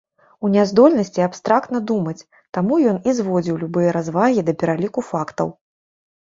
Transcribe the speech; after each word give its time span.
У 0.47 0.49
няздольнасці 0.53 1.21
абстрактна 1.25 1.81
думаць, 1.91 2.25
таму 2.59 2.79
ён 2.93 2.97
і 3.11 3.15
зводзіў 3.19 3.61
любыя 3.65 3.93
развагі 3.99 4.45
да 4.49 4.57
пераліку 4.65 4.99
фактаў. 5.13 5.47